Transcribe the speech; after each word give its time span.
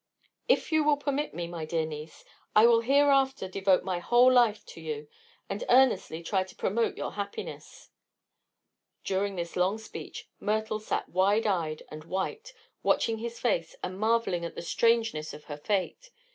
If 0.47 0.71
you 0.71 0.83
will 0.83 0.97
permit 0.97 1.35
me, 1.35 1.45
my 1.45 1.63
dear 1.63 1.85
niece, 1.85 2.25
I 2.55 2.65
will 2.65 2.81
hereafter 2.81 3.47
devote 3.47 3.83
my 3.83 3.99
whole 3.99 4.31
life 4.33 4.65
to 4.65 4.81
you, 4.81 5.07
and 5.47 5.63
earnestly 5.69 6.23
try 6.23 6.43
to 6.43 6.55
promote 6.55 6.97
your 6.97 7.11
happiness." 7.11 7.91
During 9.03 9.35
this 9.35 9.55
long 9.55 9.77
speech 9.77 10.27
Myrtle 10.39 10.79
had 10.79 10.87
sat 10.87 11.09
wide 11.09 11.45
eyed 11.45 11.83
and 11.89 12.03
white, 12.05 12.51
watching 12.81 13.19
his 13.19 13.39
face 13.39 13.75
and 13.83 13.99
marveling 13.99 14.43
at 14.43 14.55
the 14.55 14.63
strangeness 14.63 15.35
of 15.35 15.43
her 15.43 15.57
fate. 15.57 16.09